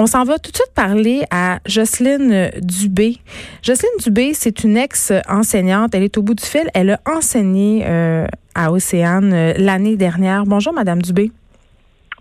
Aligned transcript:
On 0.00 0.06
s'en 0.06 0.22
va 0.22 0.38
tout 0.38 0.52
de 0.52 0.56
suite 0.56 0.72
parler 0.76 1.24
à 1.32 1.58
Jocelyne 1.66 2.52
Dubé. 2.62 3.16
Jocelyne 3.62 3.90
Dubé, 4.00 4.32
c'est 4.32 4.62
une 4.62 4.76
ex-enseignante. 4.76 5.92
Elle 5.92 6.04
est 6.04 6.16
au 6.16 6.22
bout 6.22 6.34
du 6.34 6.44
fil. 6.44 6.70
Elle 6.72 6.90
a 6.90 7.00
enseigné 7.04 7.82
euh, 7.84 8.24
à 8.54 8.70
Océane 8.70 9.32
euh, 9.32 9.54
l'année 9.56 9.96
dernière. 9.96 10.44
Bonjour, 10.44 10.72
Madame 10.72 11.02
Dubé. 11.02 11.32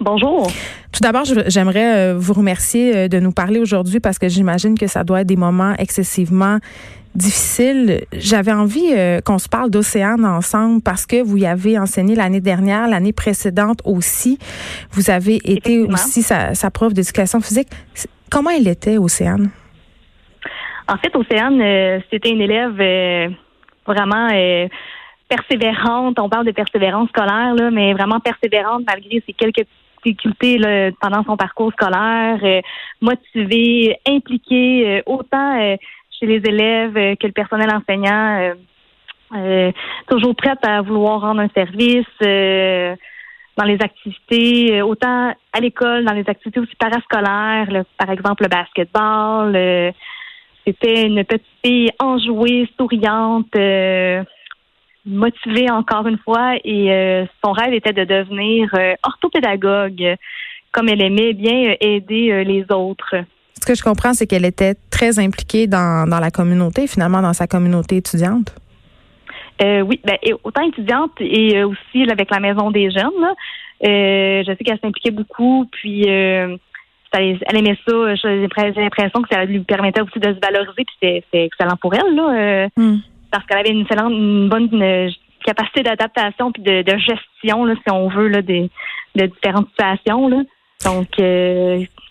Bonjour. 0.00 0.46
Tout 0.92 1.00
d'abord, 1.00 1.24
j'aimerais 1.24 1.96
euh, 1.96 2.18
vous 2.18 2.34
remercier 2.34 3.08
de 3.08 3.18
nous 3.18 3.32
parler 3.32 3.58
aujourd'hui 3.60 4.00
parce 4.00 4.18
que 4.18 4.28
j'imagine 4.28 4.78
que 4.78 4.86
ça 4.86 5.04
doit 5.04 5.22
être 5.22 5.26
des 5.26 5.36
moments 5.36 5.74
excessivement 5.78 6.58
difficile. 7.16 8.04
J'avais 8.12 8.52
envie 8.52 8.92
euh, 8.92 9.20
qu'on 9.20 9.38
se 9.38 9.48
parle 9.48 9.70
d'Océane 9.70 10.24
ensemble 10.24 10.82
parce 10.82 11.06
que 11.06 11.22
vous 11.22 11.38
y 11.38 11.46
avez 11.46 11.78
enseigné 11.78 12.14
l'année 12.14 12.40
dernière, 12.40 12.86
l'année 12.86 13.12
précédente 13.12 13.80
aussi. 13.84 14.38
Vous 14.92 15.10
avez 15.10 15.36
été 15.36 15.80
aussi 15.80 16.22
sa, 16.22 16.54
sa 16.54 16.70
prof 16.70 16.92
d'éducation 16.92 17.40
physique. 17.40 17.68
Comment 18.30 18.50
elle 18.50 18.68
était, 18.68 18.98
Océane? 18.98 19.50
En 20.88 20.96
fait, 20.98 21.14
Océane, 21.16 21.60
euh, 21.60 22.00
c'était 22.10 22.30
une 22.30 22.42
élève 22.42 22.78
euh, 22.80 23.28
vraiment 23.86 24.28
persévérante. 25.28 26.18
On 26.20 26.28
parle 26.28 26.46
de 26.46 26.52
persévérance 26.52 27.08
scolaire, 27.08 27.54
là, 27.54 27.70
mais 27.70 27.92
vraiment 27.94 28.20
persévérante 28.20 28.82
malgré 28.86 29.22
ses 29.26 29.32
quelques 29.32 29.66
pendant 31.00 31.24
son 31.24 31.36
parcours 31.36 31.72
scolaire, 31.72 32.62
motivée, 33.00 33.96
impliquée, 34.06 35.02
autant 35.06 35.76
chez 36.18 36.26
les 36.26 36.42
élèves 36.48 36.96
euh, 36.96 37.14
que 37.16 37.26
le 37.26 37.32
personnel 37.32 37.70
enseignant. 37.74 38.40
Euh, 38.40 38.54
euh, 39.34 39.72
toujours 40.08 40.36
prête 40.36 40.64
à 40.64 40.82
vouloir 40.82 41.20
rendre 41.20 41.40
un 41.40 41.48
service 41.48 42.06
dans 42.20 43.64
les 43.64 43.78
activités, 43.80 44.82
autant 44.82 45.34
à 45.52 45.60
l'école, 45.60 46.04
dans 46.04 46.12
les 46.12 46.28
activités 46.28 46.60
aussi 46.60 46.76
parascolaires, 46.76 47.84
par 47.98 48.10
exemple 48.10 48.44
le 48.44 48.48
basketball. 48.48 49.92
C'était 50.64 51.06
une 51.06 51.24
petite 51.24 51.44
fille 51.64 51.90
enjouée, 51.98 52.68
souriante, 52.78 53.52
motivée 55.06 55.70
encore 55.70 56.06
une 56.06 56.18
fois, 56.18 56.56
et 56.64 57.26
son 57.44 57.52
rêve 57.52 57.72
était 57.72 57.92
de 57.92 58.04
devenir 58.04 58.68
orthopédagogue, 59.02 60.16
comme 60.72 60.88
elle 60.88 61.02
aimait 61.02 61.32
bien 61.32 61.74
aider 61.80 62.44
les 62.44 62.64
autres. 62.70 63.14
Ce 63.60 63.64
que 63.64 63.74
je 63.74 63.82
comprends, 63.82 64.12
c'est 64.12 64.26
qu'elle 64.26 64.44
était 64.44 64.74
très 64.90 65.18
impliquée 65.18 65.66
dans, 65.66 66.08
dans 66.08 66.20
la 66.20 66.30
communauté, 66.30 66.86
finalement, 66.86 67.22
dans 67.22 67.32
sa 67.32 67.46
communauté 67.46 67.96
étudiante. 67.96 68.54
Euh, 69.62 69.80
oui, 69.80 70.00
ben, 70.04 70.18
autant 70.44 70.66
étudiante 70.66 71.12
et 71.20 71.56
euh, 71.56 71.68
aussi 71.68 72.08
avec 72.10 72.30
la 72.30 72.40
maison 72.40 72.70
des 72.70 72.90
jeunes. 72.90 73.24
Euh, 73.84 74.42
je 74.46 74.52
sais 74.52 74.64
qu'elle 74.64 74.78
s'impliquait 74.80 75.10
beaucoup, 75.10 75.66
puis 75.72 76.02
elle 76.06 76.58
aimait 77.54 77.78
ça. 77.88 78.14
J'ai 78.16 78.46
l'impression 78.76 79.22
que 79.22 79.28
ça 79.30 79.44
lui 79.44 79.60
permettait 79.60 80.02
aussi 80.02 80.18
de 80.18 80.34
se 80.34 80.40
valoriser, 80.40 80.84
puis 80.84 80.96
c'était 81.00 81.44
excellent 81.44 81.76
pour 81.80 81.94
elle, 81.94 82.14
là, 82.14 82.68
hmm. 82.76 82.98
Parce 83.30 83.44
qu'elle 83.46 83.58
avait 83.58 83.70
une 83.70 83.82
excellente, 83.82 84.12
une 84.12 84.48
bonne 84.48 84.70
capacité 85.44 85.82
d'adaptation 85.82 86.52
puis 86.52 86.62
de, 86.62 86.98
gestion, 86.98 87.64
là, 87.64 87.74
si 87.74 87.92
on 87.92 88.08
veut, 88.08 88.28
là, 88.28 88.42
des, 88.42 88.70
de 89.14 89.26
différentes 89.26 89.68
situations. 89.70 90.28
Là. 90.28 90.42
Donc, 90.84 91.08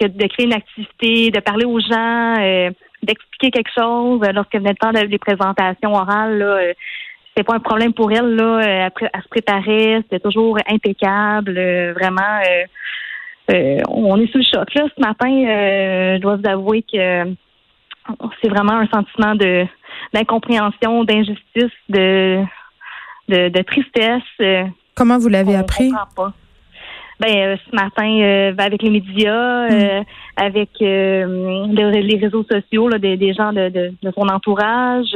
que 0.00 0.06
de 0.06 0.26
créer 0.26 0.46
une 0.46 0.54
activité, 0.54 1.30
de 1.30 1.40
parler 1.40 1.64
aux 1.64 1.80
gens, 1.80 2.36
euh, 2.40 2.70
d'expliquer 3.02 3.50
quelque 3.50 3.70
chose 3.76 4.20
euh, 4.24 4.32
lorsqu'elle 4.32 4.62
venait 4.62 4.72
le 4.72 4.76
temps 4.76 4.92
des 4.92 5.18
présentations 5.18 5.92
orales. 5.92 6.38
Là, 6.38 6.46
euh, 6.46 6.72
c'était 7.28 7.44
pas 7.44 7.54
un 7.54 7.60
problème 7.60 7.92
pour 7.92 8.10
elle. 8.10 8.34
Là, 8.34 8.60
elle, 8.60 9.22
se 9.22 9.28
préparait, 9.28 10.00
c'était 10.02 10.20
toujours 10.20 10.58
impeccable. 10.68 11.52
vraiment, 11.92 12.40
on 13.88 14.20
est 14.20 14.30
sous 14.32 14.38
le 14.38 14.44
choc. 14.44 14.74
Là, 14.74 14.86
ce 14.96 15.00
matin, 15.00 15.28
je 15.28 16.18
dois 16.18 16.36
vous 16.36 16.48
avouer 16.48 16.82
que 16.82 17.24
c'est 18.42 18.48
vraiment 18.48 18.78
un 18.78 18.88
sentiment 18.88 19.36
de 19.36 19.64
d'incompréhension, 20.12 21.04
d'injustice, 21.04 21.72
de, 21.88 22.42
de, 23.28 23.62
tristesse. 23.62 24.68
Comment 24.94 25.18
vous 25.18 25.28
l'avez 25.28 25.56
appris? 25.56 25.92
ben 27.20 27.36
euh, 27.36 27.56
ce 27.68 27.76
matin 27.76 28.20
euh, 28.22 28.52
ben, 28.52 28.64
avec 28.64 28.82
les 28.82 28.90
médias, 28.90 29.70
euh, 29.70 30.00
mm. 30.00 30.04
avec 30.36 30.70
les 30.80 32.18
réseaux 32.20 32.44
sociaux 32.50 32.88
là, 32.88 32.98
des, 32.98 33.34
gens 33.34 33.52
de, 33.52 33.68
de, 33.68 34.10
son 34.14 34.26
entourage, 34.28 35.12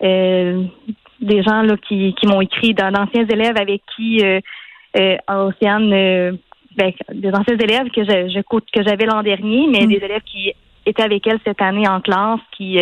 des 0.00 1.42
gens 1.42 1.62
là 1.62 1.76
qui, 1.86 2.14
qui 2.14 2.26
m'ont 2.26 2.40
écrit 2.40 2.72
d'anciens 2.72 3.26
élèves 3.28 3.58
avec 3.58 3.82
qui 3.94 4.22
Océane 5.28 6.38
ben, 6.76 6.92
des 7.12 7.32
anciens 7.32 7.58
élèves 7.58 7.90
que 7.90 8.02
je, 8.02 8.32
je 8.34 8.40
que 8.40 8.82
j'avais 8.82 9.04
l'an 9.04 9.22
dernier, 9.22 9.66
mais 9.70 9.84
mm. 9.84 9.88
des 9.88 9.96
élèves 9.96 10.22
qui 10.24 10.52
étaient 10.86 11.02
avec 11.02 11.26
elle 11.26 11.38
cette 11.44 11.62
année 11.62 11.88
en 11.88 12.00
classe, 12.00 12.40
qui 12.56 12.78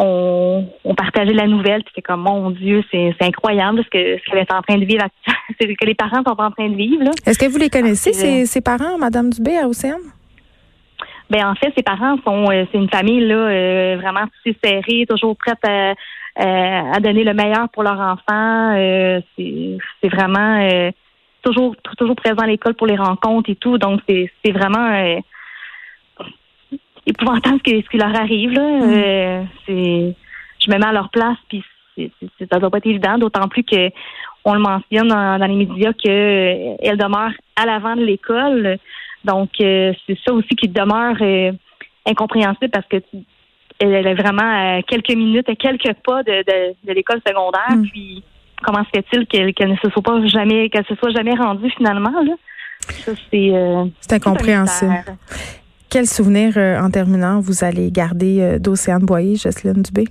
on, 0.00 0.66
on 0.84 0.94
partageait 0.94 1.34
la 1.34 1.46
nouvelle, 1.46 1.82
puis 1.84 1.92
c'est 1.94 2.02
comme 2.02 2.22
mon 2.22 2.50
Dieu, 2.50 2.82
c'est 2.90 3.14
incroyable 3.20 3.84
ce 3.84 3.90
que 3.90 4.18
ce 4.18 4.30
qu'elle 4.30 4.40
est 4.40 4.52
en 4.52 4.62
train 4.62 4.78
de 4.78 4.84
vivre, 4.84 5.04
c'est 5.60 5.74
que 5.74 5.84
les 5.84 5.94
parents 5.94 6.22
sont 6.26 6.40
en 6.40 6.50
train 6.50 6.68
de 6.68 6.76
vivre. 6.76 7.10
Est-ce 7.26 7.38
que 7.38 7.46
vous 7.46 7.58
les 7.58 7.68
connaissez, 7.68 8.12
ces, 8.12 8.46
ces 8.46 8.60
parents, 8.60 8.96
Madame 8.98 9.30
Dubé 9.30 9.58
à 9.58 9.68
Océane? 9.68 10.00
Ben 11.28 11.46
en 11.46 11.54
fait, 11.54 11.72
ses 11.76 11.82
parents 11.82 12.16
sont 12.24 12.50
euh, 12.50 12.64
c'est 12.72 12.78
une 12.78 12.88
famille 12.88 13.20
là 13.20 13.36
euh, 13.36 13.96
vraiment 14.00 14.26
serrée, 14.64 15.06
toujours 15.08 15.36
prête 15.36 15.64
à, 15.64 15.94
à, 16.36 16.98
donner 16.98 17.22
le 17.22 17.34
meilleur 17.34 17.68
pour 17.68 17.84
leur 17.84 18.00
enfant. 18.00 18.74
Euh, 18.76 19.20
c'est 19.36 20.08
vraiment 20.08 20.90
toujours 21.42 21.76
toujours 21.98 22.16
présent 22.16 22.42
à 22.42 22.46
l'école 22.46 22.74
pour 22.74 22.88
les 22.88 22.96
rencontres 22.96 23.50
et 23.50 23.54
tout. 23.54 23.78
Donc 23.78 24.00
c'est 24.08 24.30
c'est 24.44 24.50
vraiment 24.50 25.20
épouvantable 27.06 27.60
ce, 27.66 27.70
ce 27.70 27.88
qui 27.88 27.96
leur 27.96 28.14
arrive. 28.14 28.52
Là. 28.52 28.62
Mm. 28.62 28.92
Euh, 28.92 29.42
c'est, 29.66 30.14
je 30.58 30.70
me 30.70 30.78
mets 30.78 30.86
à 30.86 30.92
leur 30.92 31.10
place, 31.10 31.38
puis 31.48 31.62
c'est, 31.96 32.10
ça 32.50 32.58
doit 32.58 32.70
pas 32.70 32.78
être 32.78 32.86
évident, 32.86 33.18
d'autant 33.18 33.48
plus 33.48 33.64
que 33.64 33.90
on 34.44 34.54
le 34.54 34.60
mentionne 34.60 35.08
dans, 35.08 35.46
les 35.46 35.54
médias 35.54 35.92
qu'elle 35.92 36.76
euh, 36.82 36.96
demeure 36.96 37.32
à 37.56 37.66
l'avant 37.66 37.94
de 37.94 38.04
l'école. 38.04 38.78
Donc, 39.22 39.50
euh, 39.60 39.92
c'est 40.06 40.18
ça 40.26 40.32
aussi 40.32 40.56
qui 40.56 40.66
demeure 40.68 41.16
incompréhensible 42.06 42.70
parce 42.70 42.86
que 42.86 43.02
elle 43.78 44.06
est 44.06 44.14
vraiment 44.14 44.78
à 44.78 44.82
quelques 44.82 45.14
minutes, 45.14 45.48
à 45.48 45.54
quelques 45.54 45.92
pas 46.06 46.22
de, 46.22 46.42
de, 46.86 46.92
l'école 46.92 47.20
secondaire. 47.26 47.76
Mm. 47.76 47.82
Puis, 47.88 48.24
comment 48.62 48.82
se 48.84 48.90
fait-il 48.94 49.26
qu'elle, 49.26 49.70
ne 49.70 49.76
se 49.76 49.90
soit 49.90 50.02
pas 50.02 50.24
jamais, 50.26 50.70
qu'elle 50.70 50.86
se 50.86 50.94
soit 50.94 51.10
jamais 51.10 51.34
rendue 51.34 51.70
finalement 51.76 52.22
là? 52.22 52.32
Ça, 52.80 53.12
c'est, 53.30 53.52
c'est 54.00 54.14
incompréhensible. 54.14 55.04
Quel 55.90 56.06
souvenir, 56.06 56.52
euh, 56.56 56.78
en 56.80 56.88
terminant, 56.88 57.40
vous 57.40 57.64
allez 57.64 57.90
garder 57.90 58.40
euh, 58.40 58.58
d'Océane 58.60 59.04
Boyer, 59.04 59.34
Jocelyne 59.34 59.82
Dubé? 59.82 60.04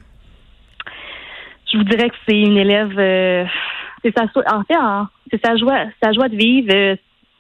Je 1.71 1.77
vous 1.77 1.85
dirais 1.85 2.09
que 2.09 2.15
c'est 2.27 2.37
une 2.37 2.57
élève. 2.57 2.99
Euh, 2.99 3.45
c'est 4.03 4.13
sa, 4.13 4.25
sa 4.27 5.55
joie, 5.55 5.85
sa 6.03 6.11
joie 6.11 6.27
de 6.27 6.35
vivre, 6.35 6.97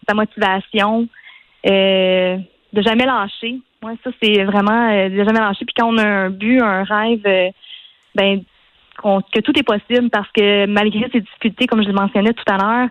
sa 0.07 0.13
motivation, 0.13 1.09
de 1.65 2.81
jamais 2.81 3.05
lâcher. 3.05 3.59
Moi, 3.81 3.95
ça, 4.05 4.11
c'est 4.23 4.43
vraiment 4.45 4.89
de 4.89 5.17
jamais 5.17 5.39
lâcher. 5.39 5.65
Puis 5.65 5.75
quand 5.77 5.89
on 5.89 5.97
a 5.97 6.05
un 6.05 6.29
but, 6.29 6.61
un 6.61 6.83
rêve, 6.83 7.53
ben, 8.15 8.41
que 9.03 9.39
tout 9.41 9.57
est 9.57 9.63
possible 9.63 10.09
parce 10.09 10.29
que 10.31 10.65
malgré 10.65 11.09
ses 11.11 11.21
difficultés, 11.21 11.67
comme 11.67 11.81
je 11.81 11.87
le 11.87 11.93
mentionnais 11.93 12.33
tout 12.33 12.43
à 12.47 12.57
l'heure, 12.57 12.87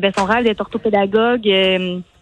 ben, 0.00 0.12
son 0.16 0.24
rêve 0.24 0.44
d'être 0.44 0.60
orthopédagogue, 0.60 1.48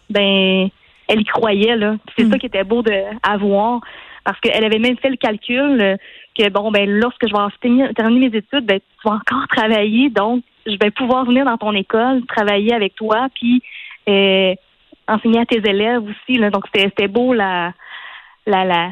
ben, 0.09 0.69
elle 1.11 1.21
y 1.21 1.25
croyait 1.25 1.75
là. 1.75 1.95
C'est 2.17 2.23
ça 2.23 2.35
mm. 2.35 2.39
qui 2.39 2.45
était 2.45 2.63
beau 2.63 2.81
de 2.81 2.93
à 3.23 3.37
voir 3.37 3.81
parce 4.23 4.39
qu'elle 4.39 4.63
avait 4.63 4.79
même 4.79 4.97
fait 4.97 5.09
le 5.09 5.17
calcul 5.17 5.81
euh, 5.81 5.97
que 6.37 6.49
bon 6.49 6.71
ben 6.71 6.89
lorsque 6.89 7.27
je 7.27 7.33
vais 7.33 7.93
terminer 7.93 8.29
mes 8.29 8.37
études, 8.37 8.65
ben 8.65 8.79
tu 8.79 9.09
vas 9.09 9.15
encore 9.15 9.47
travailler 9.49 10.09
donc 10.09 10.43
je 10.65 10.77
vais 10.79 10.91
pouvoir 10.91 11.25
venir 11.25 11.43
dans 11.45 11.57
ton 11.57 11.73
école, 11.73 12.25
travailler 12.27 12.73
avec 12.73 12.95
toi 12.95 13.27
puis 13.33 13.61
euh, 14.07 14.53
enseigner 15.07 15.39
à 15.39 15.45
tes 15.45 15.57
élèves 15.57 16.03
aussi 16.03 16.37
là. 16.37 16.49
Donc 16.49 16.65
c'était 16.73 17.07
beau 17.07 17.33
la 17.33 17.73
la 18.45 18.63
la 18.65 18.91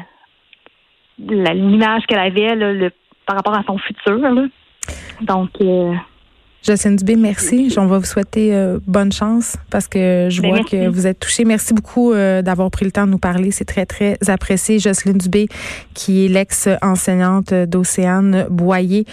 l'image 1.18 2.06
qu'elle 2.06 2.18
avait 2.18 2.54
là, 2.54 2.90
par 3.26 3.36
rapport 3.36 3.56
à 3.56 3.62
son 3.62 3.78
futur 3.78 4.18
là. 4.18 4.46
Donc 5.22 5.50
euh, 5.60 5.94
Jocelyne 6.62 6.96
Dubé, 6.96 7.16
merci. 7.16 7.72
On 7.78 7.86
va 7.86 7.98
vous 7.98 8.04
souhaiter 8.04 8.54
euh, 8.54 8.78
bonne 8.86 9.12
chance 9.12 9.56
parce 9.70 9.88
que 9.88 10.28
je 10.30 10.42
ben, 10.42 10.50
vois 10.50 10.64
que 10.64 10.88
vous 10.88 11.06
êtes 11.06 11.18
touchée. 11.18 11.44
Merci 11.44 11.72
beaucoup 11.72 12.12
euh, 12.12 12.42
d'avoir 12.42 12.70
pris 12.70 12.84
le 12.84 12.92
temps 12.92 13.06
de 13.06 13.12
nous 13.12 13.18
parler. 13.18 13.50
C'est 13.50 13.64
très, 13.64 13.86
très 13.86 14.18
apprécié. 14.28 14.78
Jocelyne 14.78 15.16
Dubé, 15.16 15.48
qui 15.94 16.26
est 16.26 16.28
l'ex-enseignante 16.28 17.54
d'Océane 17.54 18.46
Boyer. 18.50 19.06